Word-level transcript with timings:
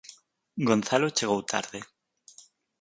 Gonzalo 0.69 1.09
chegou 1.17 1.41
tarde 1.43 1.79